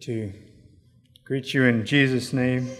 [0.00, 0.32] to
[1.24, 2.70] greet you in Jesus' name.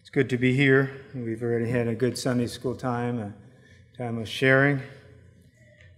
[0.00, 0.90] It's good to be here.
[1.14, 3.32] We've already had a good Sunday school time, a
[3.96, 4.82] time of sharing.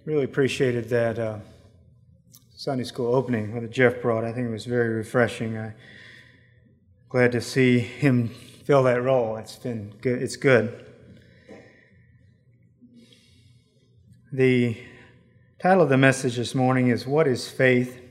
[0.05, 1.39] Really appreciated that uh,
[2.55, 4.23] Sunday school opening that Jeff brought.
[4.23, 5.59] I think it was very refreshing.
[5.59, 5.75] I'm
[7.09, 9.37] glad to see him fill that role.
[9.39, 10.23] It's been good.
[10.23, 10.87] It's good.
[14.33, 14.77] The
[15.61, 18.08] title of the message this morning is What is Faith?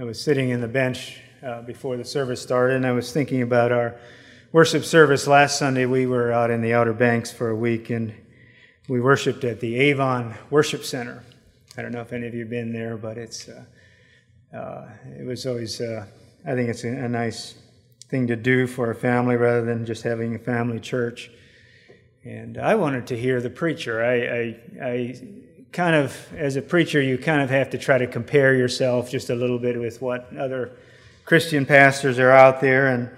[0.00, 3.42] I was sitting in the bench uh, before the service started, and I was thinking
[3.42, 3.96] about our
[4.52, 5.86] worship service last Sunday.
[5.86, 8.14] We were out in the Outer Banks for a week, and
[8.88, 11.24] we worshiped at the Avon Worship Center.
[11.76, 13.64] I don't know if any of you have been there, but it's uh,
[14.56, 14.88] uh,
[15.18, 16.06] it was always uh,
[16.46, 17.56] I think it's a, a, nice
[18.08, 21.28] thing to do for a family rather than just having a family church.
[22.24, 24.04] And I wanted to hear the preacher.
[24.04, 25.20] I, I, I
[25.72, 29.30] kind of, as a preacher, you kind of have to try to compare yourself just
[29.30, 30.72] a little bit with what other
[31.24, 32.88] Christian pastors are out there.
[32.88, 33.10] And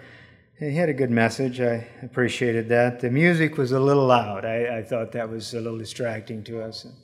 [0.59, 1.61] he had a good message.
[1.61, 3.01] I appreciated that.
[3.01, 4.45] The music was a little loud.
[4.45, 6.85] I, I thought that was a little distracting to us.
[6.85, 6.95] And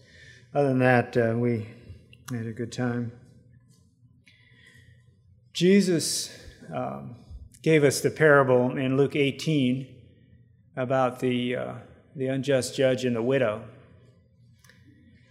[0.55, 1.67] other than that, uh, we
[2.31, 3.13] had a good time.
[5.53, 6.37] Jesus
[6.75, 7.15] um,
[7.63, 9.87] gave us the parable in Luke 18
[10.77, 11.75] about the, uh,
[12.15, 13.63] the unjust judge and the widow.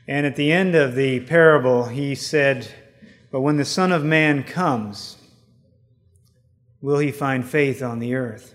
[0.07, 2.67] And at the end of the parable, he said,
[3.31, 5.17] But when the Son of Man comes,
[6.81, 8.53] will he find faith on the earth?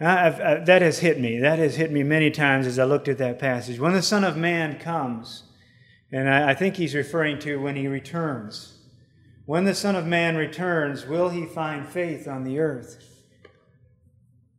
[0.00, 0.30] I,
[0.64, 1.38] that has hit me.
[1.40, 3.78] That has hit me many times as I looked at that passage.
[3.78, 5.42] When the Son of Man comes,
[6.10, 8.78] and I, I think he's referring to when he returns.
[9.44, 13.04] When the Son of Man returns, will he find faith on the earth?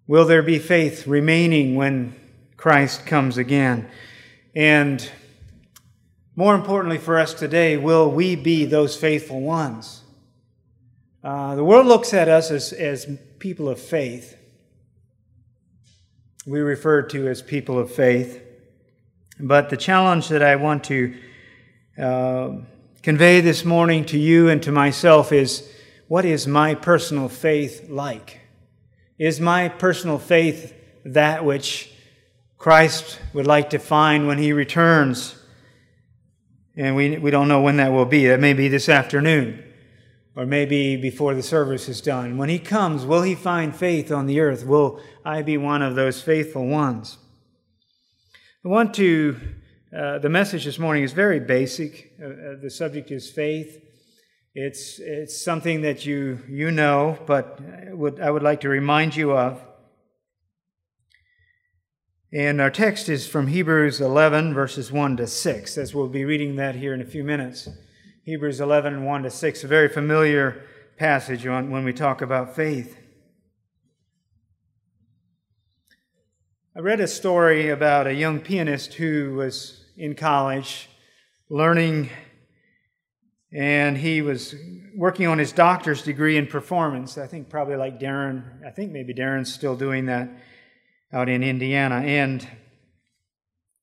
[0.05, 2.15] Will there be faith remaining when
[2.55, 3.89] Christ comes again?
[4.55, 5.09] And
[6.35, 10.01] more importantly for us today, will we be those faithful ones?
[11.23, 13.07] Uh, the world looks at us as, as
[13.39, 14.37] people of faith.
[16.45, 18.41] We refer to as people of faith.
[19.39, 21.15] But the challenge that I want to
[21.97, 22.51] uh,
[23.03, 25.71] convey this morning to you and to myself is
[26.07, 28.41] what is my personal faith like?
[29.17, 30.73] Is my personal faith
[31.05, 31.91] that which
[32.61, 35.33] Christ would like to find when he returns.
[36.77, 38.27] And we, we don't know when that will be.
[38.27, 39.63] That may be this afternoon,
[40.35, 42.37] or maybe before the service is done.
[42.37, 44.63] When he comes, will he find faith on the earth?
[44.63, 47.17] Will I be one of those faithful ones?
[48.63, 49.39] I want to,
[49.91, 52.13] uh, the message this morning is very basic.
[52.21, 53.83] Uh, uh the subject is faith.
[54.53, 59.31] It's, it's something that you, you know, but would, I would like to remind you
[59.31, 59.59] of.
[62.33, 66.55] And our text is from Hebrews 11, verses 1 to 6, as we'll be reading
[66.55, 67.67] that here in a few minutes.
[68.23, 70.63] Hebrews 11, 1 to 6, a very familiar
[70.97, 72.97] passage when we talk about faith.
[76.73, 80.87] I read a story about a young pianist who was in college
[81.49, 82.11] learning,
[83.51, 84.55] and he was
[84.95, 87.17] working on his doctor's degree in performance.
[87.17, 90.29] I think probably like Darren, I think maybe Darren's still doing that
[91.13, 91.95] out in Indiana.
[92.05, 92.47] And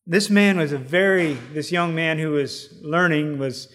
[0.07, 3.69] this man was a very, this young man who was learning, was,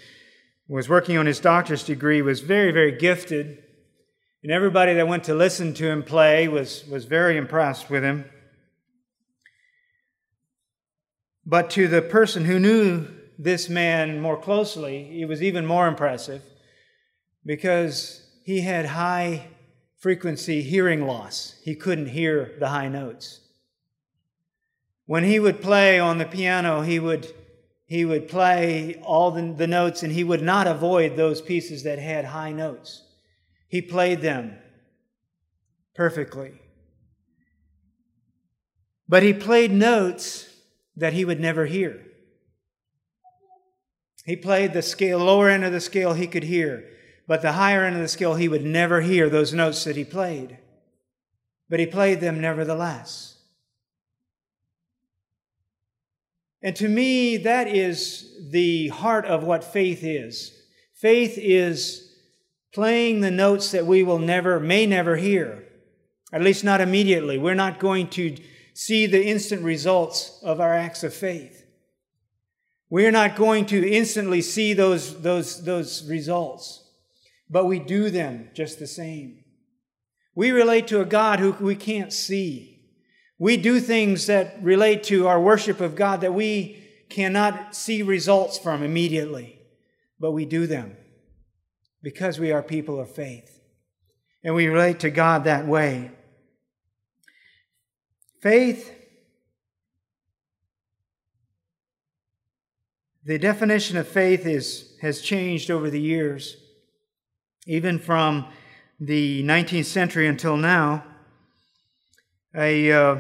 [0.68, 3.64] was working on his doctor's degree, was very, very gifted.
[4.42, 8.26] And everybody that went to listen to him play was, was very impressed with him.
[11.46, 16.42] But to the person who knew this man more closely, he was even more impressive
[17.46, 19.48] because he had high
[20.00, 21.56] frequency hearing loss.
[21.64, 23.42] He couldn't hear the high notes.
[25.06, 27.28] When he would play on the piano, he would,
[27.86, 32.00] he would play all the, the notes and he would not avoid those pieces that
[32.00, 33.04] had high notes.
[33.68, 34.58] He played them
[35.96, 36.54] perfectly.
[39.08, 40.48] But he played notes
[40.96, 42.06] that he would never hear.
[44.26, 46.86] He played the scale, lower end of the scale he could hear,
[47.28, 50.06] but the higher end of the scale he would never hear those notes that he
[50.06, 50.60] played.
[51.70, 53.33] But he played them nevertheless.
[56.64, 60.58] And to me, that is the heart of what faith is.
[60.96, 62.10] Faith is
[62.74, 65.66] playing the notes that we will never, may never hear,
[66.32, 67.38] at least not immediately.
[67.38, 68.38] We're not going to
[68.74, 71.66] see the instant results of our acts of faith.
[72.90, 76.88] We're not going to instantly see those, those, those results,
[77.50, 79.44] but we do them just the same.
[80.36, 82.73] We relate to a God who we can't see.
[83.44, 88.58] We do things that relate to our worship of God that we cannot see results
[88.58, 89.60] from immediately,
[90.18, 90.96] but we do them.
[92.02, 93.60] because we are people of faith.
[94.46, 96.12] And we relate to God that way.
[98.42, 98.94] Faith,
[103.26, 106.56] the definition of faith is, has changed over the years,
[107.68, 108.48] even from
[109.02, 111.04] the 19th century until now.
[112.56, 113.20] A uh,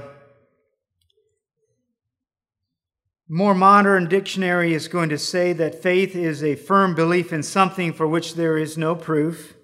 [3.30, 7.94] more modern dictionary is going to say that faith is a firm belief in something
[7.94, 9.56] for which there is no proof,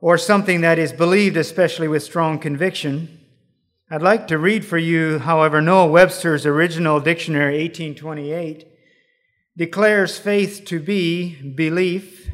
[0.00, 3.18] or something that is believed, especially with strong conviction.
[3.90, 8.64] I'd like to read for you, however, Noah Webster's original dictionary, 1828,
[9.56, 12.30] declares faith to be belief,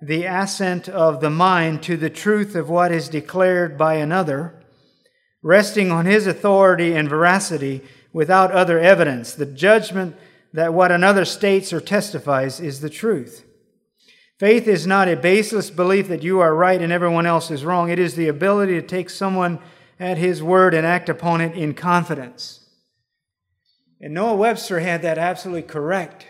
[0.00, 4.62] the assent of the mind to the truth of what is declared by another,
[5.42, 7.82] resting on his authority and veracity
[8.14, 10.16] without other evidence, the judgment
[10.54, 13.44] that what another states or testifies is the truth.
[14.38, 17.90] Faith is not a baseless belief that you are right and everyone else is wrong.
[17.90, 19.58] It is the ability to take someone
[19.98, 22.60] at his word and act upon it in confidence.
[24.00, 26.26] And Noah Webster had that absolutely correct.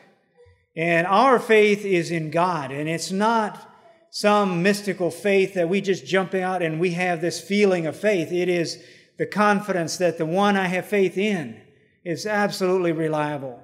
[0.75, 3.71] And our faith is in God, and it's not
[4.11, 8.33] some mystical faith that we just jump out and we have this feeling of faith.
[8.33, 8.83] It is
[9.19, 11.61] the confidence that the one I have faith in
[12.05, 13.63] is absolutely reliable.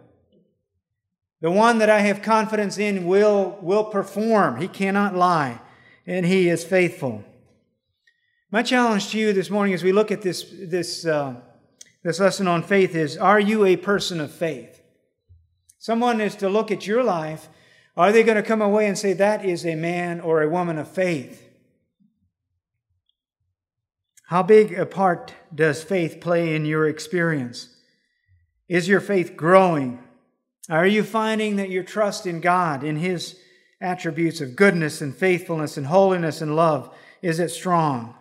[1.40, 4.60] The one that I have confidence in will, will perform.
[4.60, 5.60] He cannot lie,
[6.06, 7.24] and he is faithful.
[8.50, 11.36] My challenge to you this morning as we look at this, this, uh,
[12.02, 14.82] this lesson on faith is Are you a person of faith?
[15.78, 17.48] Someone is to look at your life.
[17.96, 20.78] Are they going to come away and say, That is a man or a woman
[20.78, 21.46] of faith?
[24.26, 27.68] How big a part does faith play in your experience?
[28.70, 29.98] Is your faith growing?
[30.68, 33.36] Are you finding that your trust in God, in His
[33.80, 38.14] attributes of goodness and faithfulness and holiness and love, is it strong?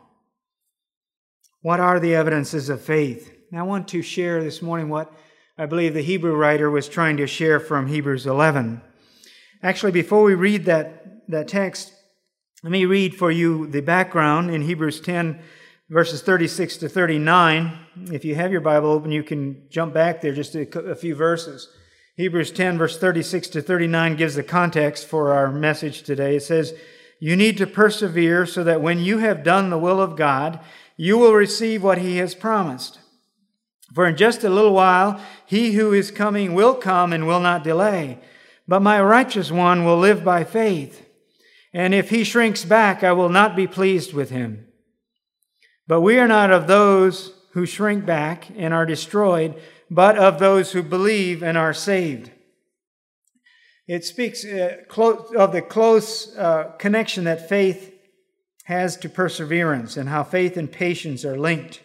[1.62, 3.32] What are the evidences of faith?
[3.56, 5.14] I want to share this morning what
[5.56, 8.82] I believe the Hebrew writer was trying to share from Hebrews 11.
[9.62, 11.94] Actually, before we read that, that text,
[12.64, 15.42] let me read for you the background in Hebrews 10,
[15.90, 17.78] verses 36 to 39.
[18.12, 21.70] If you have your Bible open, you can jump back there just a, few verses.
[22.16, 26.36] Hebrews 10, verse 36 to 39 gives the context for our message today.
[26.36, 26.74] It says,
[27.20, 30.60] You need to persevere so that when you have done the will of God,
[30.96, 33.00] you will receive what he has promised.
[33.96, 37.64] For in just a little while, he who is coming will come and will not
[37.64, 38.20] delay.
[38.68, 41.08] But my righteous one will live by faith.
[41.74, 44.69] And if he shrinks back, I will not be pleased with him.
[45.90, 49.60] But we are not of those who shrink back and are destroyed,
[49.90, 52.30] but of those who believe and are saved.
[53.88, 54.84] It speaks uh,
[55.36, 57.92] of the close uh, connection that faith
[58.66, 61.82] has to perseverance and how faith and patience are linked.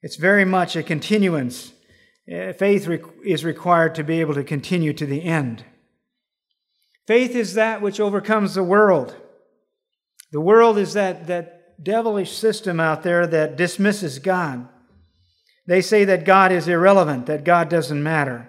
[0.00, 1.74] It's very much a continuance.
[2.32, 2.88] Uh, faith
[3.22, 5.66] is required to be able to continue to the end.
[7.06, 9.14] Faith is that which overcomes the world.
[10.32, 14.68] The world is that, that devilish system out there that dismisses God.
[15.66, 18.48] They say that God is irrelevant, that God doesn't matter.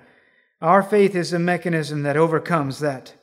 [0.62, 3.14] Our faith is a mechanism that overcomes that,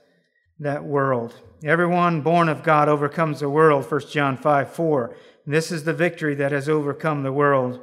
[0.58, 1.34] that world.
[1.64, 5.16] Everyone born of God overcomes the world, 1 John 5 4.
[5.47, 7.80] this is the victory that has overcome the world,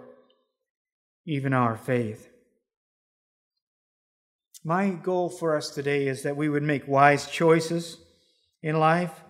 [1.26, 2.30] even our faith.
[4.64, 7.98] My goal for us today is that we would make wise choices
[8.64, 9.25] in life,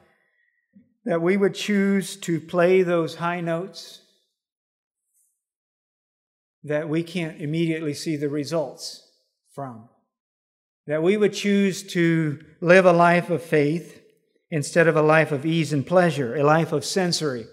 [1.05, 4.01] that we would choose to play those high notes
[6.63, 9.07] that we can't immediately see the results
[9.53, 9.87] from,
[10.87, 14.01] that we would choose to live a life of faith
[14.49, 17.45] instead of a life of ease and pleasure, a life of sensory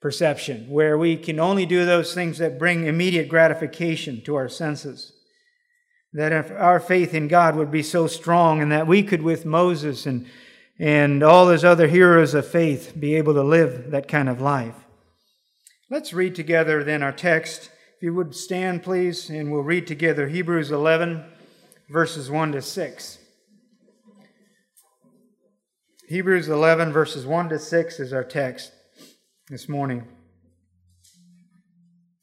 [0.00, 5.12] perception, where we can only do those things that bring immediate gratification to our senses.
[6.14, 9.44] That if our faith in God would be so strong and that we could, with
[9.44, 10.26] Moses and,
[10.78, 14.74] and all those other heroes of faith, be able to live that kind of life.
[15.88, 17.70] Let's read together then our text.
[17.96, 21.24] If you would stand, please, and we'll read together Hebrews 11,
[21.88, 23.18] verses 1 to 6.
[26.08, 28.72] Hebrews 11, verses 1 to 6 is our text
[29.48, 30.06] this morning.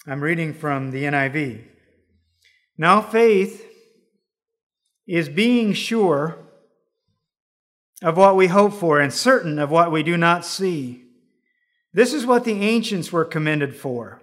[0.06, 1.64] I'm reading from the NIV.
[2.78, 3.66] Now, faith
[5.08, 6.43] is being sure
[8.04, 11.06] of what we hope for and certain of what we do not see.
[11.94, 14.22] This is what the ancients were commended for.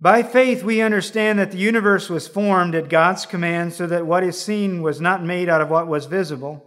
[0.00, 4.24] By faith, we understand that the universe was formed at God's command so that what
[4.24, 6.64] is seen was not made out of what was visible.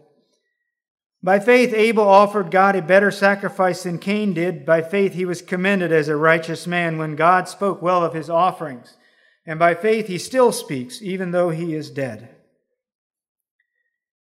[1.24, 4.66] By faith, Abel offered God a better sacrifice than Cain did.
[4.66, 8.30] By faith, he was commended as a righteous man when God spoke well of his
[8.30, 8.96] offerings.
[9.46, 12.37] And by faith, he still speaks, even though he is dead.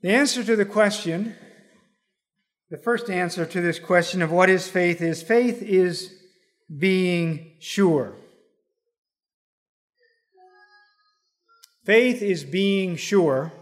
[0.00, 1.34] The answer to the question,
[2.70, 6.14] the first answer to this question of what is faith, is faith is
[6.76, 8.14] being sure.
[11.84, 13.52] Faith is being sure.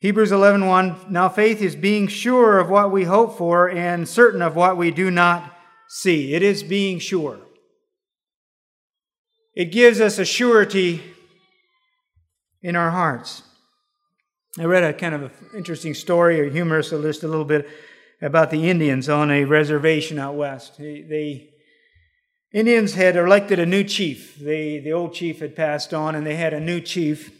[0.00, 4.56] Hebrews 11:1 Now faith is being sure of what we hope for and certain of
[4.56, 5.56] what we do not
[5.88, 6.34] see.
[6.34, 7.38] It is being sure.
[9.54, 11.02] It gives us a surety
[12.62, 13.42] in our hearts.
[14.60, 17.68] I read a kind of interesting story, or humorous, just a little bit
[18.20, 20.78] about the Indians on a reservation out west.
[20.78, 21.48] The
[22.52, 24.36] Indians had elected a new chief.
[24.36, 27.30] They, the old chief had passed on, and they had a new chief.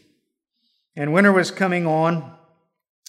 [0.95, 2.37] And winter was coming on.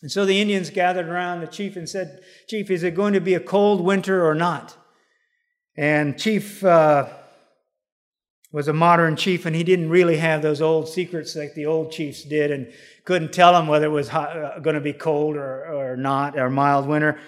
[0.02, 3.20] And so the Indians gathered around the chief and said, Chief, is it going to
[3.20, 4.76] be a cold winter or not?
[5.76, 7.08] And Chief uh,
[8.52, 11.92] was a modern chief, and he didn't really have those old secrets like the old
[11.92, 12.72] chiefs did, and
[13.04, 16.50] couldn't tell him whether it was uh, going to be cold or, or not, or
[16.50, 17.18] mild winter.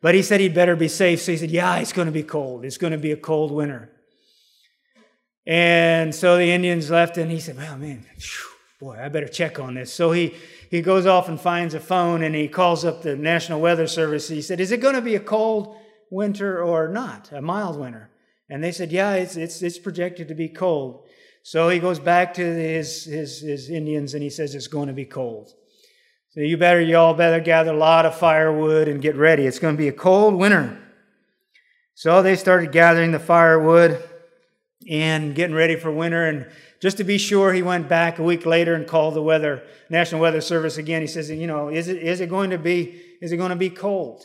[0.00, 2.22] But he said he'd better be safe, so he said, Yeah, it's going to be
[2.22, 2.64] cold.
[2.64, 3.90] It's going to be a cold winter.
[5.44, 8.06] And so the Indians left, and he said, Well, man,
[8.78, 9.92] boy, I better check on this.
[9.92, 10.36] So he,
[10.70, 14.28] he goes off and finds a phone and he calls up the National Weather Service.
[14.28, 15.76] He said, Is it going to be a cold
[16.10, 17.32] winter or not?
[17.32, 18.10] A mild winter?
[18.50, 21.06] And they said, Yeah, it's, it's, it's projected to be cold.
[21.42, 24.94] So he goes back to his, his, his Indians and he says, It's going to
[24.94, 25.52] be cold.
[26.30, 29.46] So you better, you all better gather a lot of firewood and get ready.
[29.46, 30.78] It's going to be a cold winter.
[31.94, 34.02] So they started gathering the firewood
[34.88, 36.26] and getting ready for winter.
[36.26, 36.46] And
[36.80, 40.20] just to be sure, he went back a week later and called the weather National
[40.20, 41.00] Weather Service again.
[41.00, 43.56] He says, you know, is it is it going to be is it going to
[43.56, 44.22] be cold?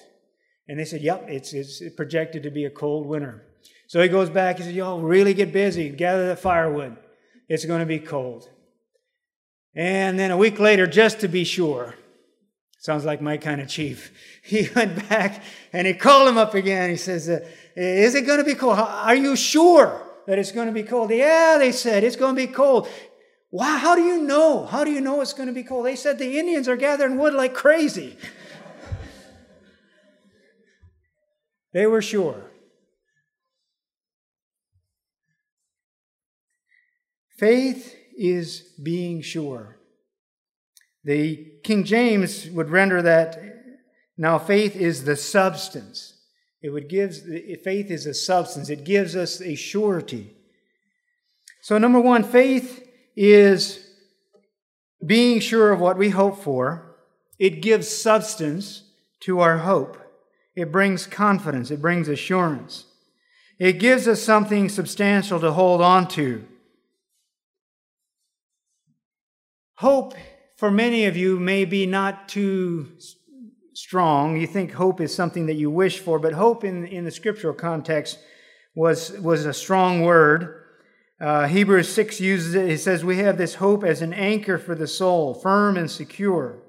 [0.68, 3.44] And they said, yep, it's it's projected to be a cold winter.
[3.94, 4.58] So he goes back.
[4.58, 6.98] He says, y'all really get busy, gather the firewood.
[7.48, 8.50] It's going to be cold.
[9.76, 11.94] And then a week later, just to be sure,
[12.80, 14.12] sounds like my kind of chief,
[14.44, 16.90] he went back and he called him up again.
[16.90, 18.80] He says, uh, Is it going to be cold?
[18.80, 20.02] Are you sure?
[20.26, 21.12] that it's going to be cold.
[21.12, 22.88] Yeah, they said it's going to be cold.
[23.52, 24.66] Wow, how do you know?
[24.66, 25.86] How do you know it's going to be cold?
[25.86, 28.18] They said the Indians are gathering wood like crazy.
[31.74, 32.53] they were sure.
[37.44, 39.78] Faith is being sure.
[41.04, 43.38] The King James would render that
[44.18, 46.14] now faith is the substance
[46.64, 47.18] it would give
[47.62, 48.70] faith is a substance.
[48.70, 50.34] It gives us a surety.
[51.62, 53.86] So number one, faith is
[55.06, 56.96] being sure of what we hope for.
[57.38, 58.84] It gives substance
[59.22, 59.98] to our hope.
[60.56, 61.70] It brings confidence.
[61.70, 62.86] It brings assurance.
[63.60, 66.48] It gives us something substantial to hold on to.
[69.76, 70.14] Hope,
[70.58, 72.92] for many of you, may be not too
[73.74, 74.38] strong.
[74.40, 77.54] You think hope is something that you wish for, but hope in, in the scriptural
[77.54, 78.20] context
[78.76, 80.64] was, was a strong word.
[81.20, 82.70] Uh, Hebrews 6 uses it.
[82.70, 86.60] It says, We have this hope as an anchor for the soul, firm and secure.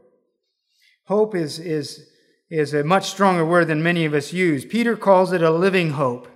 [1.06, 2.08] Hope is, is,
[2.49, 4.64] is a much stronger word than many of us use.
[4.64, 6.28] Peter calls it a living hope.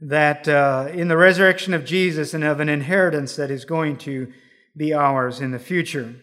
[0.00, 4.32] That uh, in the resurrection of Jesus and of an inheritance that is going to
[4.76, 6.16] be ours in the future.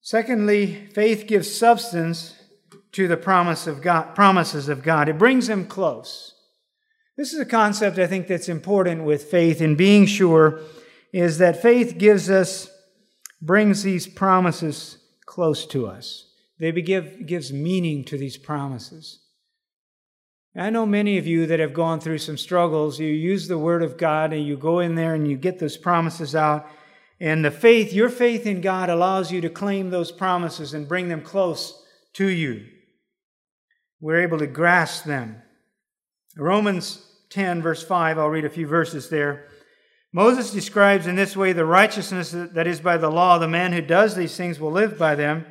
[0.00, 2.34] Secondly, faith gives substance
[2.92, 5.08] to the promise of God, promises of God.
[5.08, 6.34] It brings them close.
[7.16, 10.60] This is a concept I think that's important with faith in being sure
[11.12, 12.70] is that faith gives us
[13.40, 16.32] brings these promises close to us.
[16.58, 19.20] They give, gives meaning to these promises.
[20.56, 22.98] I know many of you that have gone through some struggles.
[22.98, 25.76] You use the Word of God and you go in there and you get those
[25.76, 26.66] promises out,
[27.20, 31.08] and the faith, your faith in God allows you to claim those promises and bring
[31.08, 32.64] them close to you.
[34.00, 35.42] We're able to grasp them.
[36.36, 39.48] Romans 10, verse 5, I'll read a few verses there.
[40.12, 43.38] Moses describes in this way the righteousness that is by the law.
[43.38, 45.44] The man who does these things will live by them.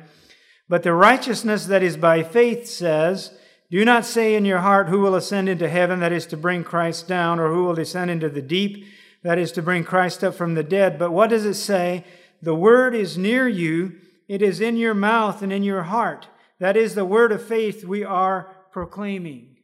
[0.68, 3.38] But the righteousness that is by faith says,
[3.70, 6.64] Do not say in your heart, Who will ascend into heaven, that is to bring
[6.64, 8.86] Christ down, or who will descend into the deep,
[9.22, 10.98] that is to bring Christ up from the dead.
[10.98, 12.04] But what does it say?
[12.40, 13.96] The word is near you,
[14.28, 16.28] it is in your mouth and in your heart.
[16.60, 19.56] That is the word of faith we are proclaiming.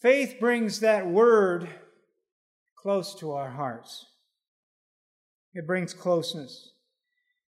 [0.00, 1.68] Faith brings that word
[2.76, 4.06] close to our hearts.
[5.54, 6.72] It brings closeness.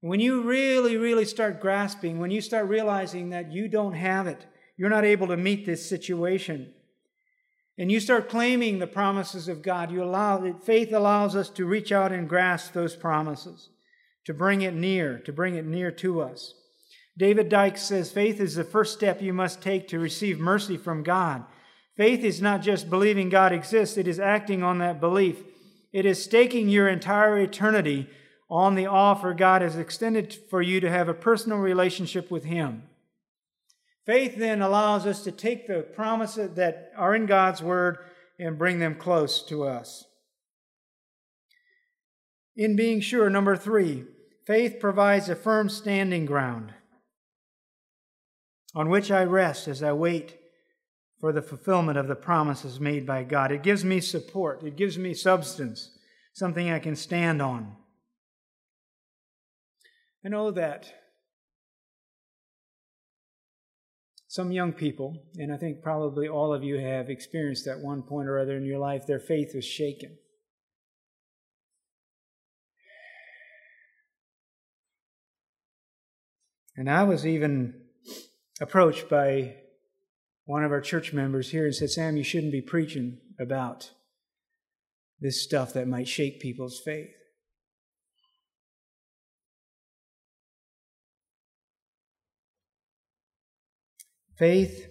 [0.01, 4.45] When you really, really start grasping, when you start realizing that you don't have it,
[4.83, 6.73] you're not able to meet this situation,
[7.79, 11.67] and you start claiming the promises of God, you allow it, faith allows us to
[11.67, 13.69] reach out and grasp those promises,
[14.25, 16.55] to bring it near, to bring it near to us.
[17.17, 21.05] David Dyke says faith is the first step you must take to receive mercy from
[21.05, 21.45] God.
[21.97, 25.45] Faith is not just believing God exists, it is acting on that belief.
[25.93, 28.11] It is staking your entire eternity
[28.51, 32.83] on the offer God has extended for you to have a personal relationship with Him.
[34.05, 37.99] Faith then allows us to take the promises that are in God's Word
[38.39, 40.05] and bring them close to us.
[42.57, 44.05] In being sure, number three,
[44.47, 46.75] faith provides a firm standing ground
[48.75, 50.39] on which I rest as I wait
[51.21, 53.53] for the fulfillment of the promises made by God.
[53.53, 55.97] It gives me support, it gives me substance,
[56.35, 57.77] something I can stand on.
[60.25, 60.93] I know that
[64.33, 68.31] some young people, and I think probably all of you have experienced at one point
[68.31, 70.17] or other in your life, their faith was shaken.
[76.75, 77.75] And I was even
[78.59, 79.57] approached by
[80.47, 83.91] one of our church members here and said, Sam, you shouldn't be preaching about
[85.21, 87.22] this stuff that might shake people's faith.
[94.43, 94.89] Faith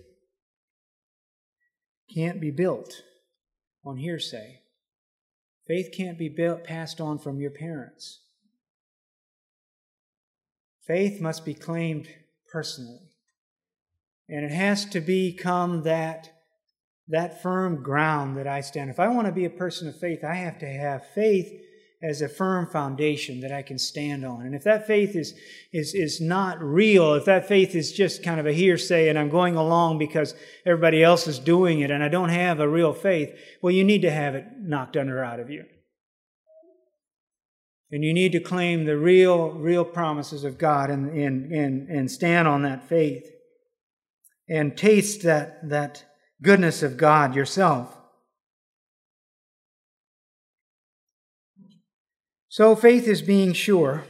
[2.16, 3.02] can't be built
[3.84, 4.62] on hearsay.
[5.68, 8.22] Faith can't be built, passed on from your parents.
[10.88, 12.08] Faith must be claimed
[12.50, 13.12] personally.
[14.30, 16.32] And it has to become that,
[17.10, 18.90] that firm ground that I stand.
[18.90, 21.52] If I want to be a person of faith, I have to have faith
[22.04, 24.46] as a firm foundation that I can stand on.
[24.46, 25.36] And if that faith is,
[25.72, 29.30] is, is not real, if that faith is just kind of a hearsay and I'm
[29.30, 30.34] going along because
[30.66, 34.02] everybody else is doing it and I don't have a real faith, well, you need
[34.02, 35.66] to have it knocked under out of you.
[37.92, 42.10] And you need to claim the real, real promises of God and, and, and, and
[42.10, 43.30] stand on that faith
[44.50, 46.06] and taste that, that
[46.42, 47.96] goodness of God yourself.
[52.52, 54.04] So faith is being sure.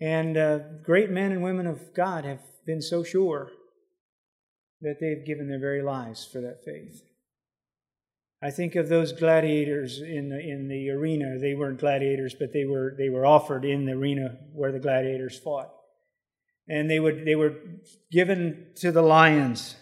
[0.00, 3.52] And uh, great men and women of God have been so sure
[4.80, 7.00] that they've given their very lives for that faith.
[8.42, 11.38] I think of those gladiators in the, in the arena.
[11.38, 15.38] They weren't gladiators, but they were, they were offered in the arena where the gladiators
[15.38, 15.70] fought
[16.68, 17.54] and they would they were
[18.10, 19.76] given to the lions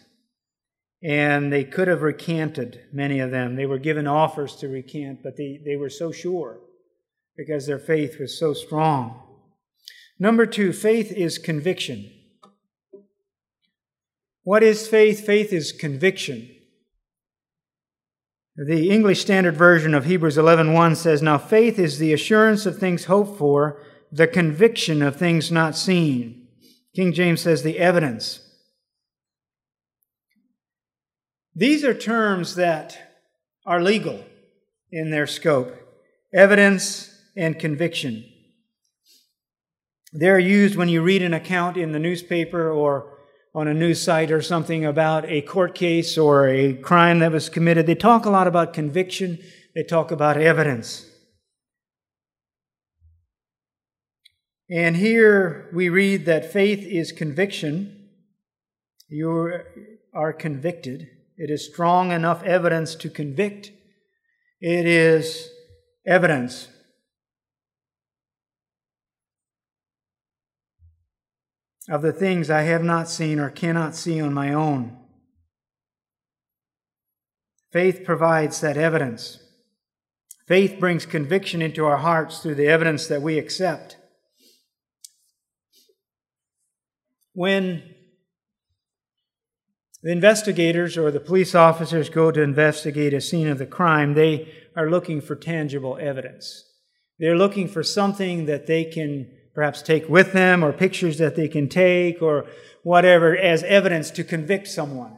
[1.04, 3.56] and they could have recanted many of them.
[3.56, 6.60] They were given offers to recant but they, they were so sure
[7.36, 9.20] because their faith was so strong.
[10.18, 12.10] Number two faith is conviction.
[14.44, 15.24] What is faith?
[15.24, 16.50] Faith is conviction.
[18.56, 23.06] The english standard version of hebrews 11.1 says now faith is the assurance of things
[23.06, 26.46] hoped for the conviction of things not seen.
[26.94, 28.43] King James says the evidence.
[31.56, 32.98] These are terms that
[33.64, 34.24] are legal
[34.90, 35.74] in their scope
[36.32, 38.24] evidence and conviction.
[40.12, 43.18] They're used when you read an account in the newspaper or
[43.54, 47.48] on a news site or something about a court case or a crime that was
[47.48, 47.86] committed.
[47.86, 49.38] They talk a lot about conviction,
[49.76, 51.08] they talk about evidence.
[54.68, 58.08] And here we read that faith is conviction.
[59.08, 59.60] You
[60.12, 61.08] are convicted.
[61.36, 63.72] It is strong enough evidence to convict.
[64.60, 65.50] It is
[66.06, 66.68] evidence.
[71.88, 74.96] Of the things I have not seen or cannot see on my own.
[77.72, 79.40] Faith provides that evidence.
[80.46, 83.96] Faith brings conviction into our hearts through the evidence that we accept.
[87.32, 87.93] When
[90.04, 94.12] The investigators or the police officers go to investigate a scene of the crime.
[94.12, 96.62] They are looking for tangible evidence.
[97.18, 101.48] They're looking for something that they can perhaps take with them or pictures that they
[101.48, 102.44] can take or
[102.82, 105.16] whatever as evidence to convict someone.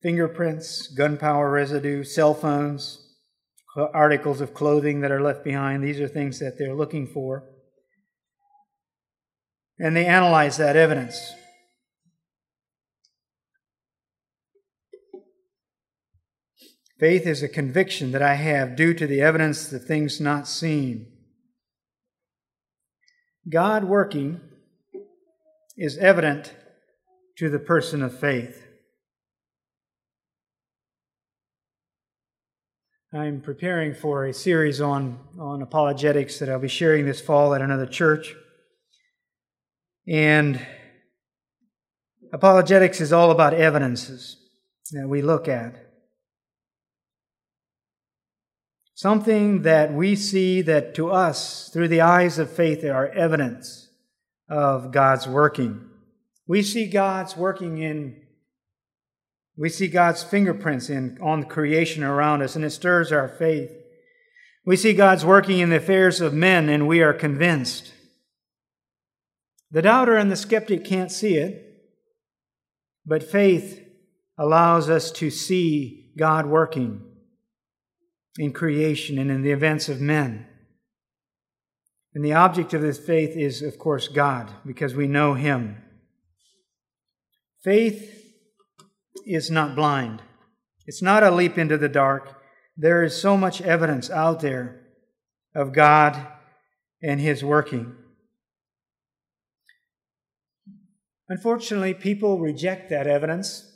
[0.00, 3.06] Fingerprints, gunpowder residue, cell phones,
[3.76, 5.84] articles of clothing that are left behind.
[5.84, 7.50] These are things that they're looking for
[9.78, 11.32] and they analyze that evidence.
[16.98, 21.10] Faith is a conviction that I have due to the evidence of things not seen.
[23.48, 24.40] God working
[25.76, 26.54] is evident
[27.36, 28.62] to the person of faith.
[33.12, 37.60] I'm preparing for a series on, on apologetics that I'll be sharing this fall at
[37.60, 38.34] another church.
[40.06, 40.64] And
[42.32, 44.36] apologetics is all about evidences
[44.92, 45.76] that we look at.
[48.94, 53.88] Something that we see that to us, through the eyes of faith, are evidence
[54.48, 55.88] of God's working.
[56.46, 58.22] We see God's working in,
[59.56, 63.72] we see God's fingerprints in, on the creation around us, and it stirs our faith.
[64.66, 67.93] We see God's working in the affairs of men, and we are convinced.
[69.74, 71.82] The doubter and the skeptic can't see it,
[73.04, 73.84] but faith
[74.38, 77.02] allows us to see God working
[78.38, 80.46] in creation and in the events of men.
[82.14, 85.82] And the object of this faith is, of course, God, because we know Him.
[87.64, 88.32] Faith
[89.26, 90.22] is not blind,
[90.86, 92.40] it's not a leap into the dark.
[92.76, 94.82] There is so much evidence out there
[95.52, 96.28] of God
[97.02, 97.96] and His working.
[101.28, 103.70] Unfortunately, people reject that evidence,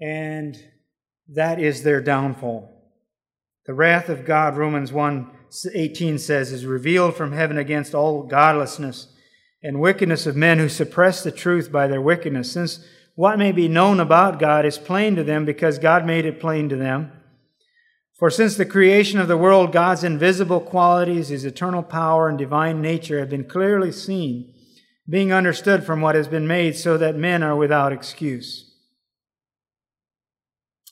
[0.00, 0.56] and
[1.28, 2.70] that is their downfall.
[3.66, 5.30] The wrath of God, Romans 1
[5.72, 9.06] 18 says, is revealed from heaven against all godlessness
[9.62, 13.68] and wickedness of men who suppress the truth by their wickedness, since what may be
[13.68, 17.12] known about God is plain to them because God made it plain to them.
[18.18, 22.82] For since the creation of the world, God's invisible qualities, his eternal power and divine
[22.82, 24.53] nature have been clearly seen
[25.08, 28.72] being understood from what has been made, so that men are without excuse.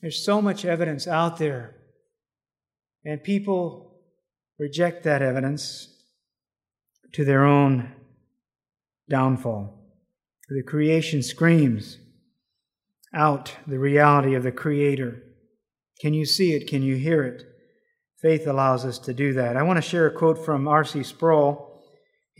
[0.00, 1.76] There's so much evidence out there,
[3.04, 4.00] and people
[4.58, 5.88] reject that evidence
[7.12, 7.92] to their own
[9.08, 9.78] downfall.
[10.48, 11.98] The creation screams
[13.14, 15.22] out the reality of the Creator.
[16.00, 16.66] Can you see it?
[16.68, 17.44] Can you hear it?
[18.20, 19.56] Faith allows us to do that.
[19.56, 21.02] I want to share a quote from R.C.
[21.02, 21.71] Sproul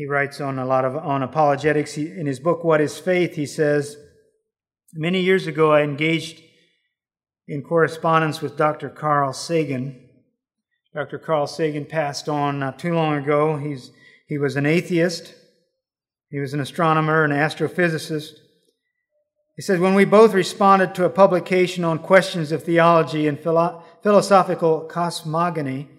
[0.03, 1.97] he writes on a lot of on apologetics.
[1.97, 3.37] In his book, What is Faith?
[3.37, 3.97] He says,
[4.93, 6.43] Many years ago, I engaged
[7.47, 8.89] in correspondence with Dr.
[8.89, 10.09] Carl Sagan.
[10.93, 11.21] Dr.
[11.21, 13.59] Carl Sagan passed on not too long ago.
[13.59, 13.93] He's,
[14.27, 15.35] he was an atheist,
[16.31, 18.33] he was an astronomer, an astrophysicist.
[19.55, 23.85] He said, When we both responded to a publication on questions of theology and philo-
[24.03, 25.91] philosophical cosmogony,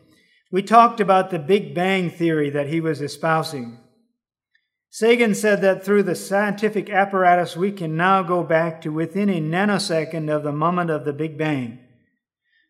[0.52, 3.80] we talked about the Big Bang theory that he was espousing.
[4.95, 9.41] Sagan said that through the scientific apparatus, we can now go back to within a
[9.41, 11.79] nanosecond of the moment of the Big Bang.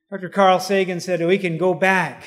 [0.09, 0.29] Dr.
[0.29, 2.23] Carl Sagan said we can go back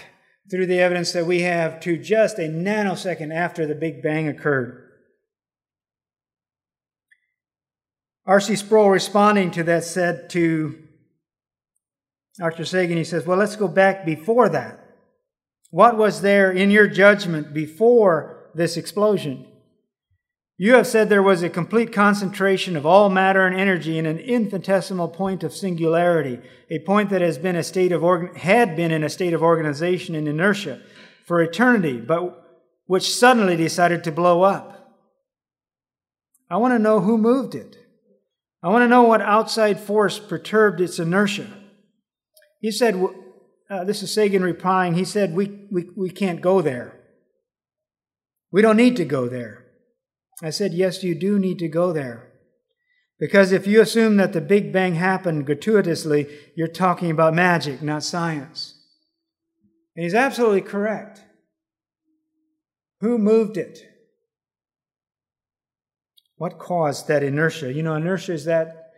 [0.51, 4.87] through the evidence that we have to just a nanosecond after the Big Bang occurred.
[8.27, 8.57] R.C.
[8.57, 10.79] Sproul, responding to that, said to
[12.39, 12.67] Dr.
[12.67, 14.79] Sagan, he says, Well, let's go back before that.
[15.71, 19.47] What was there in your judgment before this explosion?
[20.59, 24.19] You have said there was a complete concentration of all matter and energy in an
[24.19, 26.41] infinitesimal point of singularity,
[26.71, 29.43] a point that has been a state of organ- had been in a state of
[29.43, 30.81] organization and inertia
[31.27, 32.43] for eternity, but
[32.87, 34.95] which suddenly decided to blow up.
[36.49, 37.77] I want to know who moved it.
[38.63, 41.49] I want to know what outside force perturbed its inertia.
[42.61, 42.95] He said,
[43.69, 46.99] uh, this is Sagan replying, he said, we, we, we can't go there.
[48.51, 49.66] We don't need to go there.
[50.43, 52.33] I said, Yes, you do need to go there.
[53.19, 58.03] Because if you assume that the Big Bang happened gratuitously, you're talking about magic, not
[58.03, 58.75] science.
[59.95, 61.23] And he's absolutely correct.
[63.01, 63.79] Who moved it?
[66.37, 67.73] What caused that inertia?
[67.73, 68.91] You know, inertia is that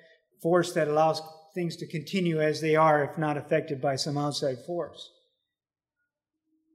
[0.42, 1.22] force that allows
[1.54, 5.10] things to continue as they are if not affected by some outside force.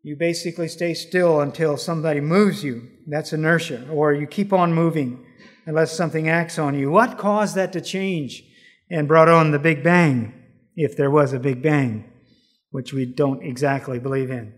[0.04, 2.90] You basically stay still until somebody moves you.
[3.08, 3.88] That's inertia.
[3.90, 5.26] Or you keep on moving
[5.66, 6.92] unless something acts on you.
[6.92, 8.44] What caused that to change
[8.92, 10.34] and brought on the Big Bang,
[10.76, 12.12] if there was a Big Bang,
[12.70, 14.54] which we don't exactly believe in?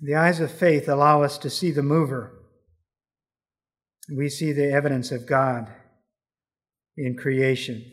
[0.00, 2.32] The eyes of faith allow us to see the mover.
[4.16, 5.72] We see the evidence of God
[6.96, 7.84] in creation.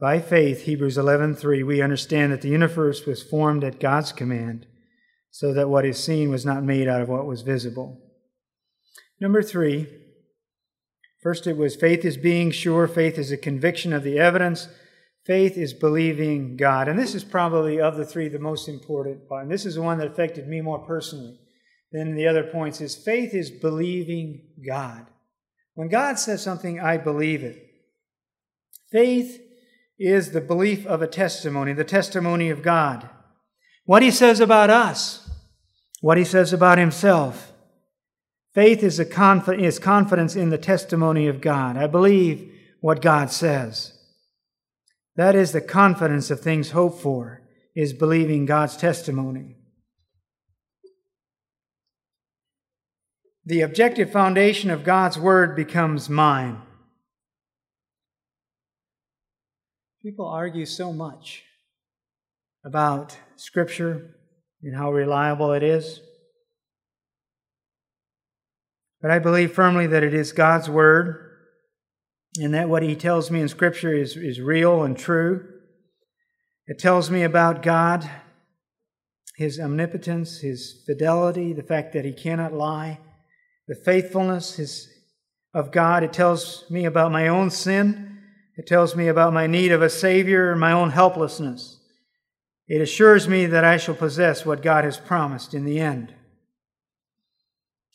[0.00, 4.66] By faith, Hebrews 11:3, we understand that the universe was formed at God's command,
[5.30, 8.00] so that what is seen was not made out of what was visible.
[9.20, 9.86] Number 3,
[11.22, 14.68] first it was faith is being sure, faith is a conviction of the evidence,
[15.26, 16.88] faith is believing God.
[16.88, 19.42] And this is probably of the three the most important part.
[19.42, 21.38] And this is the one that affected me more personally
[21.92, 25.06] than the other points is faith is believing God.
[25.74, 27.66] When God says something, I believe it.
[28.90, 29.42] Faith
[30.00, 33.08] is the belief of a testimony, the testimony of God.
[33.84, 35.30] What he says about us,
[36.00, 37.52] what he says about himself.
[38.54, 41.76] Faith is, a conf- is confidence in the testimony of God.
[41.76, 43.92] I believe what God says.
[45.16, 47.42] That is the confidence of things hoped for,
[47.76, 49.56] is believing God's testimony.
[53.44, 56.62] The objective foundation of God's Word becomes mine.
[60.02, 61.42] People argue so much
[62.64, 64.14] about Scripture
[64.62, 66.00] and how reliable it is.
[69.02, 71.36] But I believe firmly that it is God's Word
[72.38, 75.46] and that what He tells me in Scripture is, is real and true.
[76.66, 78.08] It tells me about God,
[79.36, 83.00] His omnipotence, His fidelity, the fact that He cannot lie,
[83.68, 84.88] the faithfulness his,
[85.52, 86.02] of God.
[86.02, 88.09] It tells me about my own sin
[88.60, 91.78] it tells me about my need of a Savior and my own helplessness.
[92.68, 96.12] It assures me that I shall possess what God has promised in the end.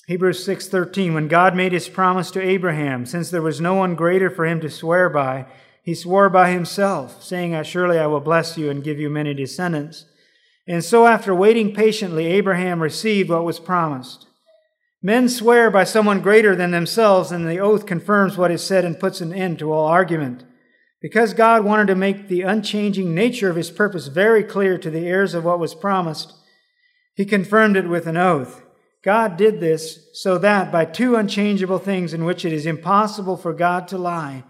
[0.07, 4.31] Hebrews 6:13 When God made his promise to Abraham, since there was no one greater
[4.31, 5.45] for him to swear by,
[5.83, 10.05] he swore by himself, saying, "Surely I will bless you and give you many descendants."
[10.65, 14.25] And so after waiting patiently, Abraham received what was promised.
[14.99, 18.99] Men swear by someone greater than themselves, and the oath confirms what is said and
[18.99, 20.43] puts an end to all argument.
[21.05, 25.05] Because God wanted to make the unchanging nature of his purpose very clear to the
[25.05, 26.33] heirs of what was promised,
[27.13, 28.63] he confirmed it with an oath.
[29.03, 33.53] God did this so that by two unchangeable things in which it is impossible for
[33.53, 34.45] God to lie,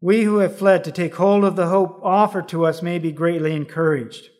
[0.00, 3.12] we who have fled to take hold of the hope offered to us may be
[3.12, 4.30] greatly encouraged.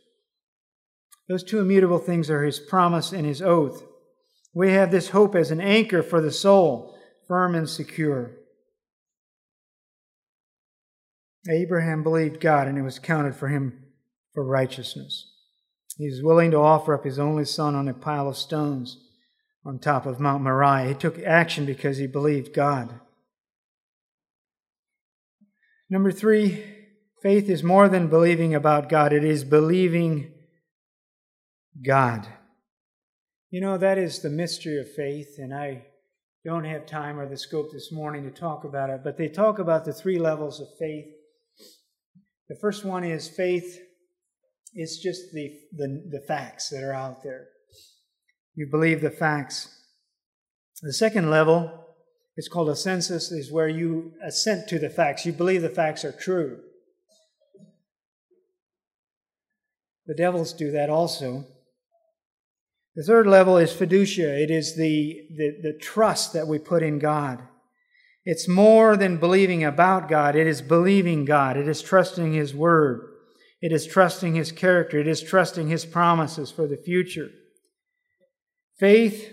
[1.28, 3.84] Those two immutable things are his promise and his oath.
[4.52, 8.32] We have this hope as an anchor for the soul, firm and secure.
[11.48, 13.84] Abraham believed God, and it was counted for him
[14.32, 15.32] for righteousness.
[15.96, 18.98] He was willing to offer up his only son on a pile of stones
[19.64, 20.88] on top of Mount Moriah.
[20.88, 23.00] He took action because he believed God.
[25.88, 26.64] Number three,
[27.22, 30.32] faith is more than believing about God, it is believing
[31.84, 32.26] God.
[33.50, 35.86] You know, that is the mystery of faith, and I
[36.44, 39.58] don't have time or the scope this morning to talk about it, but they talk
[39.58, 41.06] about the three levels of faith
[42.48, 43.80] the first one is faith
[44.74, 47.48] is just the, the, the facts that are out there.
[48.54, 49.68] You believe the facts.
[50.82, 51.86] The second level
[52.36, 55.24] is called assensus, is where you assent to the facts.
[55.24, 56.60] You believe the facts are true.
[60.06, 61.46] The devils do that also.
[62.94, 64.42] The third level is fiducia.
[64.42, 67.42] It is the, the, the trust that we put in God.
[68.26, 70.34] It's more than believing about God.
[70.34, 71.56] It is believing God.
[71.56, 73.00] It is trusting His Word.
[73.62, 74.98] It is trusting His character.
[74.98, 77.30] It is trusting His promises for the future.
[78.78, 79.32] Faith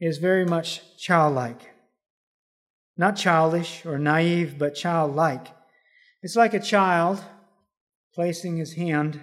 [0.00, 1.60] is very much childlike.
[2.96, 5.48] Not childish or naive, but childlike.
[6.22, 7.22] It's like a child
[8.14, 9.20] placing his hand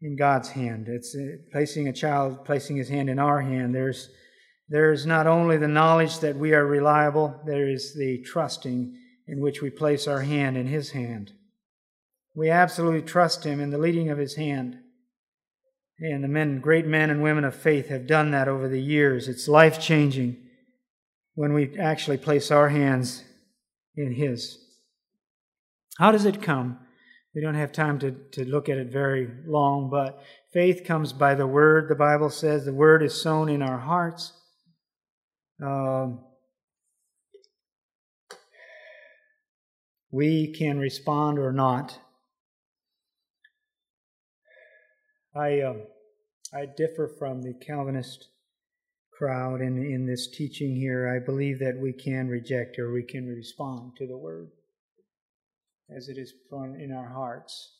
[0.00, 0.86] in God's hand.
[0.88, 3.74] It's uh, placing a child placing his hand in our hand.
[3.74, 4.08] There's
[4.68, 8.96] there is not only the knowledge that we are reliable, there is the trusting
[9.26, 11.32] in which we place our hand in His hand.
[12.34, 14.78] We absolutely trust Him in the leading of His hand.
[16.00, 19.28] And the men, great men and women of faith have done that over the years.
[19.28, 20.36] It's life changing
[21.34, 23.22] when we actually place our hands
[23.96, 24.58] in His.
[25.98, 26.78] How does it come?
[27.34, 30.22] We don't have time to, to look at it very long, but
[30.52, 31.88] faith comes by the Word.
[31.88, 34.32] The Bible says the Word is sown in our hearts
[35.64, 36.20] um,
[40.10, 41.98] we can respond or not.
[45.34, 45.82] I, um,
[46.52, 48.28] I differ from the Calvinist
[49.12, 51.08] crowd in, in this teaching here.
[51.08, 54.50] I believe that we can reject or we can respond to the Word
[55.94, 57.72] as it is in our hearts.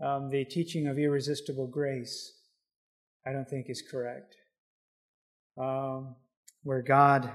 [0.00, 2.32] Um, the teaching of irresistible grace,
[3.26, 4.36] I don't think is correct.
[5.58, 6.14] Um,
[6.68, 7.30] where God,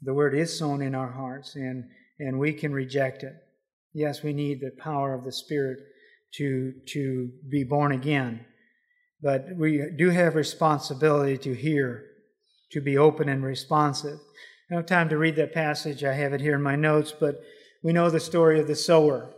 [0.00, 1.84] the word is sown in our hearts and,
[2.18, 3.34] and we can reject it.
[3.92, 5.80] Yes, we need the power of the Spirit
[6.36, 8.46] to, to be born again.
[9.20, 12.06] But we do have responsibility to hear,
[12.72, 14.18] to be open and responsive.
[14.70, 16.02] I don't have time to read that passage.
[16.02, 17.42] I have it here in my notes, but
[17.84, 19.34] we know the story of the sower,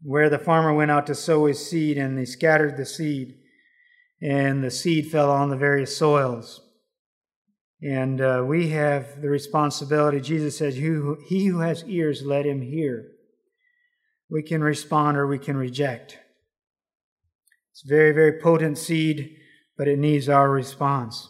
[0.00, 3.34] where the farmer went out to sow his seed and he scattered the seed,
[4.22, 6.62] and the seed fell on the various soils.
[7.82, 10.20] And uh, we have the responsibility.
[10.20, 13.12] Jesus says, He who has ears, let him hear.
[14.30, 16.18] We can respond or we can reject.
[17.72, 19.36] It's very, very potent seed,
[19.76, 21.28] but it needs our response.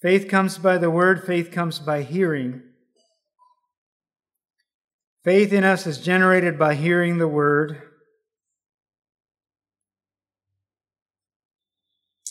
[0.00, 2.62] Faith comes by the word, faith comes by hearing.
[5.24, 7.82] Faith in us is generated by hearing the word.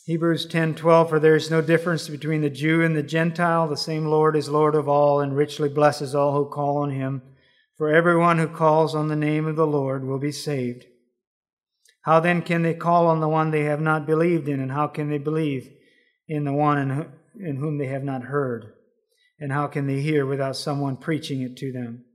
[0.07, 4.07] Hebrews 10:12 for there is no difference between the Jew and the Gentile the same
[4.07, 7.21] Lord is Lord of all and richly blesses all who call on him
[7.77, 10.85] for everyone who calls on the name of the Lord will be saved
[12.07, 14.61] how then can they call on the one they have not believed in?
[14.61, 15.69] And how can they believe
[16.25, 18.71] in the one in, in whom they have not heard?
[19.41, 22.05] And how can they hear without someone preaching it to them?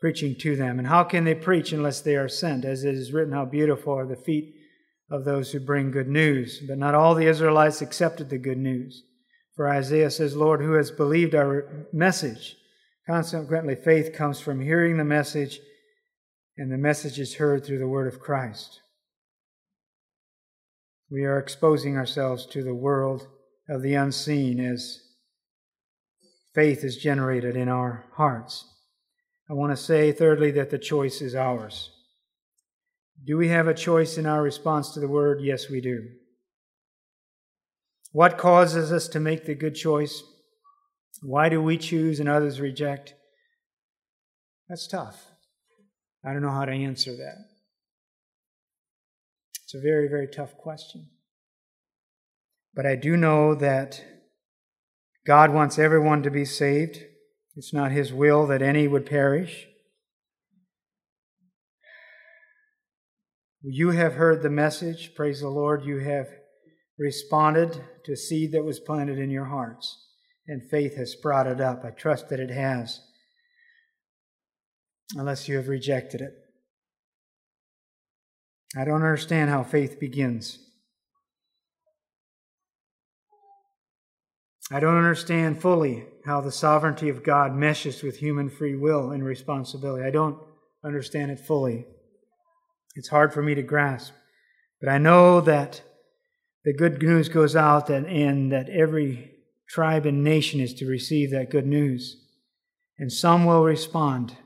[0.00, 0.78] Preaching to them.
[0.78, 2.64] And how can they preach unless they are sent?
[2.64, 4.54] As it is written, how beautiful are the feet
[5.10, 6.60] of those who bring good news.
[6.66, 9.02] But not all the Israelites accepted the good news.
[9.56, 12.56] For Isaiah says, Lord, who has believed our message?
[13.06, 15.60] Consequently, faith comes from hearing the message,
[16.56, 18.80] and the message is heard through the word of Christ.
[21.10, 23.26] We are exposing ourselves to the world
[23.68, 25.00] of the unseen as
[26.54, 28.64] faith is generated in our hearts.
[29.50, 31.90] I want to say, thirdly, that the choice is ours.
[33.24, 35.40] Do we have a choice in our response to the word?
[35.42, 36.08] Yes, we do.
[38.12, 40.22] What causes us to make the good choice?
[41.22, 43.14] Why do we choose and others reject?
[44.68, 45.26] That's tough.
[46.24, 47.36] I don't know how to answer that.
[49.64, 51.10] It's a very, very tough question.
[52.74, 54.02] But I do know that
[55.26, 56.98] God wants everyone to be saved.
[57.54, 59.66] It's not His will that any would perish.
[63.62, 65.14] You have heard the message.
[65.14, 65.84] Praise the Lord.
[65.84, 66.28] You have
[66.98, 70.06] responded to seed that was planted in your hearts,
[70.46, 71.84] and faith has sprouted up.
[71.84, 73.00] I trust that it has,
[75.14, 76.32] unless you have rejected it.
[78.74, 80.58] I don't understand how faith begins.
[84.72, 89.24] I don't understand fully how the sovereignty of God meshes with human free will and
[89.24, 90.04] responsibility.
[90.04, 90.38] I don't
[90.82, 91.86] understand it fully.
[93.00, 94.12] It's hard for me to grasp.
[94.78, 95.80] But I know that
[96.66, 101.30] the good news goes out and, and that every tribe and nation is to receive
[101.30, 102.22] that good news.
[102.98, 104.36] And some will respond.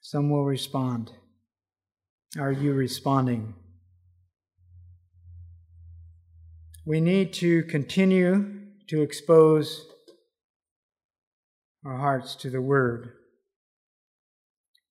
[0.00, 1.12] Some will respond
[2.38, 3.54] are you responding?
[6.86, 9.86] We need to continue to expose
[11.84, 13.12] our hearts to the Word.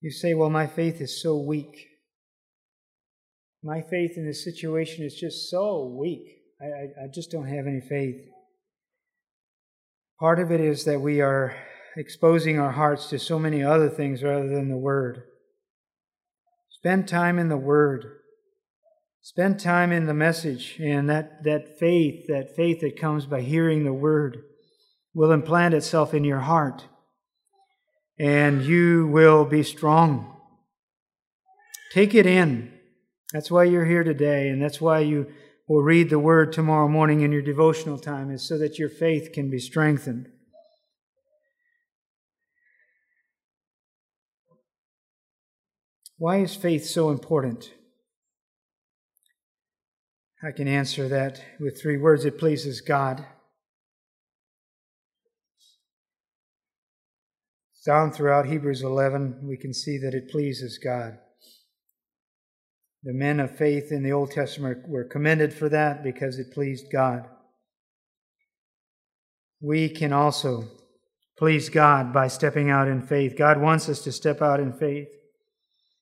[0.05, 1.87] You say, Well, my faith is so weak.
[3.63, 6.27] My faith in this situation is just so weak.
[6.61, 8.21] I, I, I just don't have any faith.
[10.19, 11.55] Part of it is that we are
[11.97, 15.23] exposing our hearts to so many other things rather than the Word.
[16.69, 18.05] Spend time in the Word.
[19.23, 23.83] Spend time in the message and that, that faith, that faith that comes by hearing
[23.83, 24.43] the Word,
[25.15, 26.85] will implant itself in your heart.
[28.17, 30.35] And you will be strong.
[31.91, 32.71] Take it in.
[33.33, 35.27] That's why you're here today, and that's why you
[35.67, 39.31] will read the Word tomorrow morning in your devotional time, is so that your faith
[39.33, 40.29] can be strengthened.
[46.17, 47.73] Why is faith so important?
[50.41, 53.25] I can answer that with three words it pleases God.
[57.85, 61.19] Down throughout Hebrews 11, we can see that it pleases God.
[63.03, 66.87] The men of faith in the Old Testament were commended for that because it pleased
[66.91, 67.27] God.
[69.61, 70.65] We can also
[71.37, 73.37] please God by stepping out in faith.
[73.37, 75.09] God wants us to step out in faith.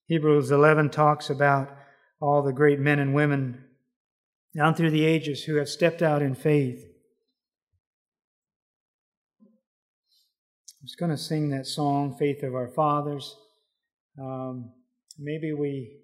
[0.08, 1.76] Hebrews 11 talks about
[2.22, 3.66] all the great men and women
[4.56, 6.93] down through the ages who have stepped out in faith.
[10.84, 13.38] Was going to sing that song, Faith of Our Fathers.
[14.22, 14.74] Um,
[15.18, 16.02] maybe we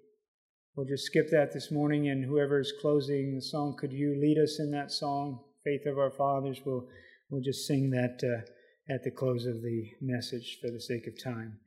[0.74, 4.38] will just skip that this morning, and whoever is closing the song, could you lead
[4.38, 6.62] us in that song, Faith of Our Fathers?
[6.64, 6.88] We'll,
[7.28, 11.22] we'll just sing that uh, at the close of the message for the sake of
[11.22, 11.58] time.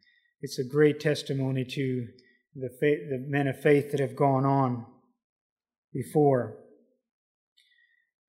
[0.42, 2.08] It's a great testimony to
[2.56, 4.88] the, faith, the men of faith that have gone on
[5.94, 6.58] before.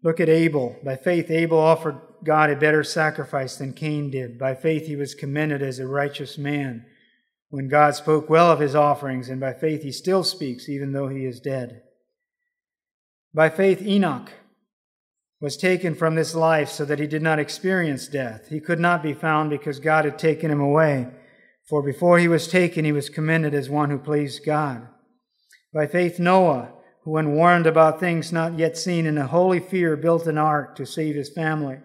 [0.02, 0.76] Look at Abel.
[0.84, 4.38] By faith, Abel offered God a better sacrifice than Cain did.
[4.38, 6.86] By faith, he was commended as a righteous man
[7.54, 11.06] when God spoke well of his offerings, and by faith, he still speaks, even though
[11.06, 11.82] he is dead.
[13.32, 14.32] By faith, Enoch
[15.40, 18.48] was taken from this life so that he did not experience death.
[18.48, 21.06] He could not be found because God had taken him away.
[21.68, 24.88] For before he was taken, he was commended as one who pleased God.
[25.72, 26.72] By faith, Noah,
[27.02, 30.74] who, when warned about things not yet seen, in a holy fear built an ark
[30.74, 31.78] to save his family.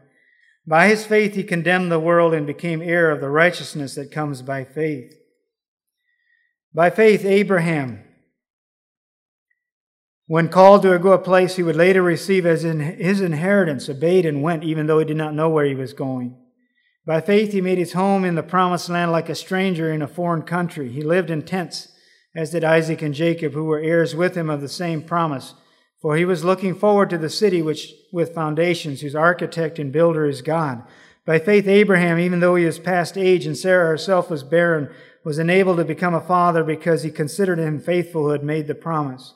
[0.66, 4.41] By his faith, he condemned the world and became heir of the righteousness that comes
[4.41, 5.14] by faith.
[6.74, 8.03] By faith, Abraham,
[10.28, 14.28] when called to go a place he would later receive as in his inheritance, obeyed
[14.28, 16.38] and went, even though he did not know where he was going.
[17.03, 20.07] By faith, he made his home in the promised land like a stranger in a
[20.07, 20.89] foreign country.
[20.89, 21.88] He lived in tents,
[22.36, 25.55] as did Isaac and Jacob, who were heirs with him of the same promise.
[26.02, 30.26] For he was looking forward to the city which with foundations, whose architect and builder
[30.26, 30.84] is God.
[31.26, 34.89] By faith, Abraham, even though he was past age and Sarah herself was barren,
[35.24, 38.76] was enabled to become a father because he considered him faithful who had made the
[38.76, 39.34] promise.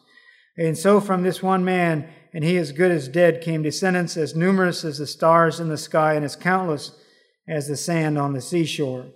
[0.57, 4.35] And so from this one man, and he as good as dead, came descendants as
[4.35, 6.99] numerous as the stars in the sky and as countless
[7.47, 9.07] as the sand on the seashore.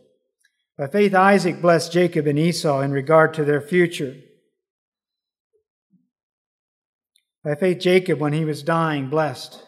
[0.77, 4.17] By faith, Isaac blessed Jacob and Esau in regard to their future.
[7.47, 9.63] By faith, Jacob, when he was dying, blessed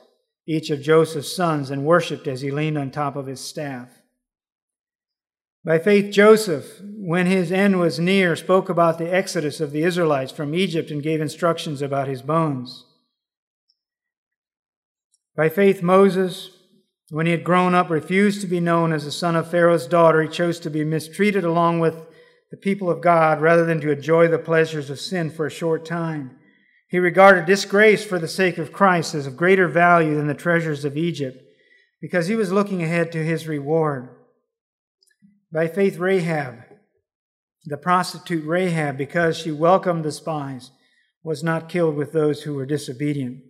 [0.46, 4.02] each of Joseph's sons and worshiped as he leaned on top of his staff.
[5.64, 10.34] By faith, Joseph, when his end was near, spoke about the exodus of the Israelites
[10.34, 12.84] from Egypt and gave instructions about his bones.
[15.38, 16.50] By faith, Moses,
[17.12, 20.22] when he had grown up, refused to be known as the son of Pharaoh's daughter.
[20.22, 21.96] He chose to be mistreated along with
[22.52, 25.86] the people of God rather than to enjoy the pleasures of sin for a short
[25.86, 26.39] time.
[26.90, 30.84] He regarded disgrace for the sake of Christ as of greater value than the treasures
[30.84, 31.42] of Egypt
[32.02, 34.10] because he was looking ahead to his reward.
[35.52, 36.56] By faith, Rahab,
[37.66, 40.72] the prostitute Rahab, because she welcomed the spies,
[41.24, 43.44] was not killed with those who were disobedient.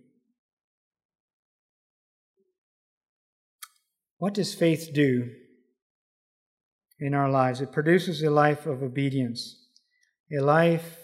[4.18, 5.30] What does faith do
[6.98, 7.62] in our lives?
[7.62, 9.56] It produces a life of obedience.
[10.36, 10.99] A life,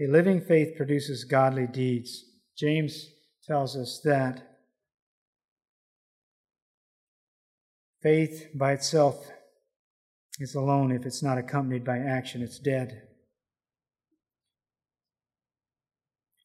[0.00, 2.24] a living faith produces godly deeds.
[2.58, 3.10] James
[3.46, 4.42] tells us that
[8.02, 9.30] faith by itself
[10.40, 13.02] is alone if it's not accompanied by action, it's dead.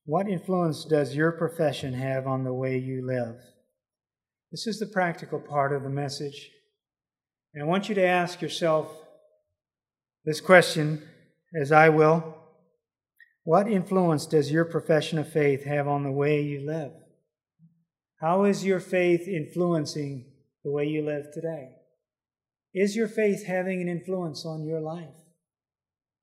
[0.05, 3.35] What influence does your profession have on the way you live?
[4.51, 6.49] This is the practical part of the message.
[7.53, 8.87] And I want you to ask yourself
[10.25, 11.01] this question,
[11.59, 12.38] as I will
[13.49, 16.91] What influence does your profession of faith have on the way you live?
[18.21, 20.27] How is your faith influencing
[20.63, 21.69] the way you live today?
[22.75, 25.15] Is your faith having an influence on your life?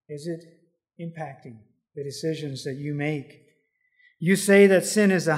[0.08, 0.44] Is it
[1.02, 1.56] impacting
[1.96, 3.42] the decisions that you make?
[4.20, 5.34] You say that sin is a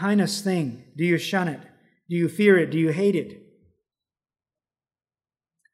[0.00, 0.82] heinous thing.
[0.96, 1.60] Do you shun it?
[2.08, 2.72] Do you fear it?
[2.72, 3.40] Do you hate it?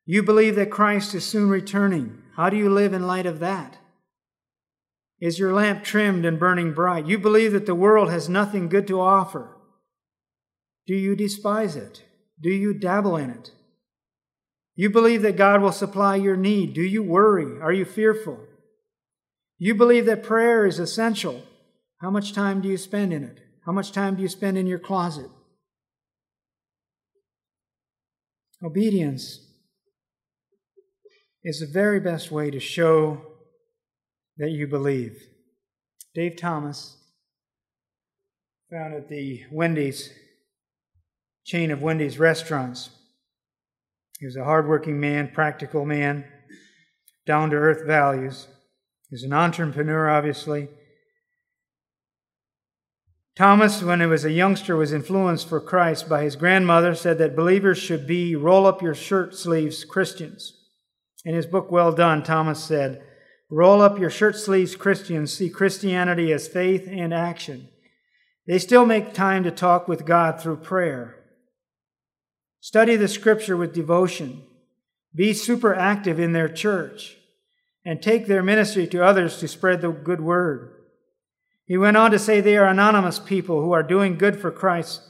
[0.05, 2.23] You believe that Christ is soon returning.
[2.37, 3.79] How do you live in light of that?
[5.21, 7.07] Is your lamp trimmed and burning bright?
[7.07, 9.57] You believe that the world has nothing good to offer.
[10.87, 12.03] Do you despise it?
[12.41, 13.51] Do you dabble in it?
[14.75, 16.75] You believe that God will supply your need.
[16.75, 17.61] Do you worry?
[17.63, 18.39] Are you fearful?
[19.59, 21.43] You believe that prayer is essential.
[22.03, 23.39] How much time do you spend in it?
[23.65, 25.31] How much time do you spend in your closet?
[28.63, 29.41] Obedience
[31.43, 33.36] is the very best way to show
[34.39, 35.23] that you believe.
[36.15, 36.97] Dave Thomas
[38.71, 40.13] found at the Wendy's
[41.45, 42.91] chain of Wendy's restaurants.
[44.19, 46.25] He was a hardworking man, practical man,
[47.27, 48.49] down to earth values.
[49.11, 50.69] He's an entrepreneur, obviously.
[53.37, 57.37] Thomas, when he was a youngster, was influenced for Christ by his grandmother, said that
[57.37, 60.55] believers should be roll up your shirt sleeves Christians.
[61.25, 63.03] In his book, Well Done, Thomas said,
[63.51, 67.69] Roll up your shirt sleeves Christians see Christianity as faith and action.
[68.47, 71.17] They still make time to talk with God through prayer.
[72.61, 74.43] Study the scripture with devotion.
[75.15, 77.17] Be super active in their church
[77.85, 80.73] and take their ministry to others to spread the good word.
[81.67, 85.03] He went on to say they are anonymous people who are doing good for Christ.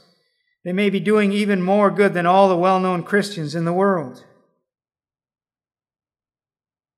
[0.63, 3.73] They may be doing even more good than all the well known Christians in the
[3.73, 4.23] world.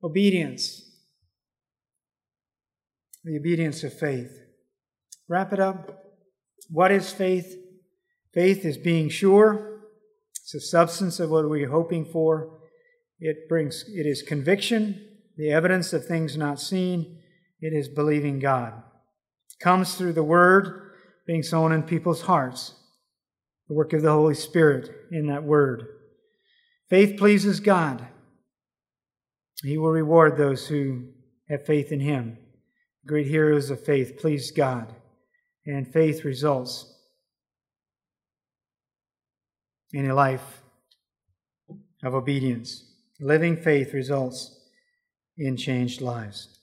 [0.04, 0.89] Obedience.
[3.24, 4.32] The obedience of faith.
[5.28, 6.04] Wrap it up.
[6.70, 7.56] What is faith?
[8.34, 9.82] Faith is being sure.
[10.32, 12.60] It's the substance of what we're hoping for.
[13.20, 15.06] It brings it is conviction,
[15.36, 17.20] the evidence of things not seen.
[17.62, 18.74] It is believing God.
[19.52, 20.92] It comes through the word
[21.28, 22.74] being sown in people's hearts.
[23.68, 25.86] The work of the Holy Spirit in that word.
[26.90, 28.08] Faith pleases God.
[29.62, 31.10] He will reward those who
[31.50, 32.38] have faith in him.
[33.06, 34.94] Great heroes of faith please God
[35.66, 36.94] and faith results
[39.94, 40.62] in a life
[42.04, 42.84] of obedience.
[43.20, 44.60] Living faith results
[45.38, 46.59] in changed lives.